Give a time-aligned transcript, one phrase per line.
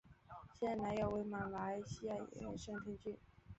[0.59, 3.15] 现任男友为马来西亚演员盛天俊。